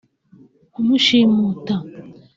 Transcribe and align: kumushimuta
kumushimuta 0.73 1.75